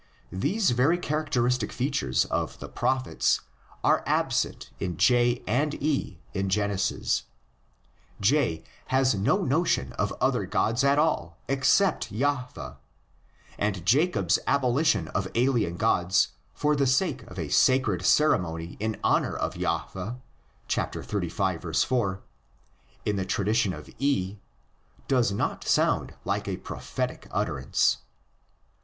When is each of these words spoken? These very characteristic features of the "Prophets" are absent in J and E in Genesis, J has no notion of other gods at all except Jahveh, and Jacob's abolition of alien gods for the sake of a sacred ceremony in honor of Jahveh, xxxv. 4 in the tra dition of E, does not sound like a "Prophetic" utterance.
These 0.31 0.71
very 0.71 0.97
characteristic 0.97 1.71
features 1.71 2.25
of 2.25 2.57
the 2.57 2.67
"Prophets" 2.67 3.41
are 3.83 4.01
absent 4.07 4.71
in 4.79 4.97
J 4.97 5.43
and 5.45 5.75
E 5.75 6.19
in 6.33 6.49
Genesis, 6.49 7.25
J 8.19 8.63
has 8.87 9.13
no 9.13 9.43
notion 9.43 9.93
of 9.93 10.11
other 10.19 10.47
gods 10.47 10.83
at 10.83 10.97
all 10.97 11.37
except 11.47 12.11
Jahveh, 12.11 12.77
and 13.59 13.85
Jacob's 13.85 14.39
abolition 14.47 15.07
of 15.09 15.27
alien 15.35 15.77
gods 15.77 16.29
for 16.51 16.75
the 16.75 16.87
sake 16.87 17.21
of 17.27 17.37
a 17.37 17.49
sacred 17.49 18.03
ceremony 18.03 18.77
in 18.79 18.99
honor 19.03 19.35
of 19.37 19.53
Jahveh, 19.53 20.19
xxxv. 20.67 21.85
4 21.85 22.21
in 23.05 23.17
the 23.17 23.25
tra 23.25 23.45
dition 23.45 23.77
of 23.77 23.87
E, 23.99 24.37
does 25.07 25.31
not 25.31 25.63
sound 25.63 26.15
like 26.25 26.47
a 26.47 26.57
"Prophetic" 26.57 27.27
utterance. 27.29 27.99